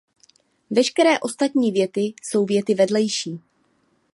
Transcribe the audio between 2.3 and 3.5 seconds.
věty vedlejší.